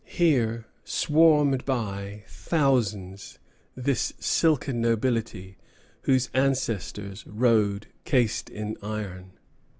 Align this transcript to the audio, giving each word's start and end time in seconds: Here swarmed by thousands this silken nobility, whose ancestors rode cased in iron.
Here 0.03 0.65
swarmed 0.83 1.63
by 1.63 2.23
thousands 2.27 3.37
this 3.75 4.13
silken 4.17 4.81
nobility, 4.81 5.59
whose 6.05 6.31
ancestors 6.33 7.23
rode 7.27 7.85
cased 8.03 8.49
in 8.49 8.77
iron. 8.81 9.33